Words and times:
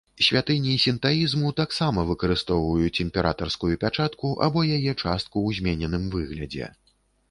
Святыні 0.27 0.71
сінтаізму 0.83 1.51
таксама 1.59 2.07
выкарыстоўваюць 2.13 3.01
імператарскую 3.05 3.73
пячатку 3.87 4.35
або 4.49 4.59
яе 4.77 4.85
частку 5.03 5.17
ў 5.17 5.49
змененым 5.63 6.13
выглядзе. 6.19 6.77